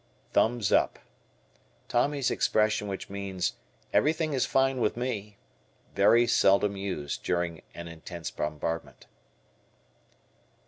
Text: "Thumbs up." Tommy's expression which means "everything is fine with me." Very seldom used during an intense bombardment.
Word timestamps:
"Thumbs 0.33 0.71
up." 0.71 0.97
Tommy's 1.87 2.31
expression 2.31 2.87
which 2.87 3.07
means 3.07 3.53
"everything 3.93 4.33
is 4.33 4.47
fine 4.47 4.79
with 4.81 4.97
me." 4.97 5.37
Very 5.93 6.25
seldom 6.25 6.75
used 6.75 7.21
during 7.23 7.61
an 7.75 7.87
intense 7.87 8.31
bombardment. 8.31 9.05